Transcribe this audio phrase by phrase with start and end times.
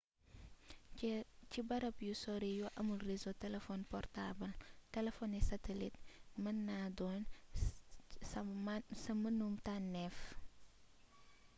[1.51, 4.53] ci barab yu sori yu amul réseau telefon portaabal
[4.95, 5.95] telefony satelit
[6.41, 7.19] mën naa doon
[9.03, 10.17] sa mennum tànnéef